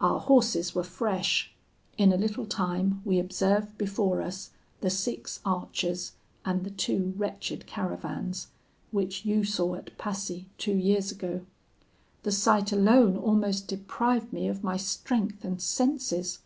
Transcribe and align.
Our 0.00 0.18
horses 0.20 0.74
were 0.74 0.82
fresh. 0.82 1.52
In 1.98 2.10
a 2.10 2.16
little 2.16 2.46
time 2.46 3.02
we 3.04 3.18
observed 3.18 3.76
before 3.76 4.22
us 4.22 4.52
the 4.80 4.88
six 4.88 5.38
archers 5.44 6.12
and 6.46 6.64
the 6.64 6.70
two 6.70 7.12
wretched 7.18 7.66
caravans, 7.66 8.46
which 8.90 9.26
you 9.26 9.44
saw 9.44 9.74
at 9.74 9.98
Passy 9.98 10.48
two 10.56 10.76
years 10.78 11.12
ago. 11.12 11.44
The 12.22 12.32
sight 12.32 12.72
alone 12.72 13.18
almost 13.18 13.68
deprived 13.68 14.32
me 14.32 14.48
of 14.48 14.64
my 14.64 14.78
strength 14.78 15.44
and 15.44 15.60
senses. 15.60 16.38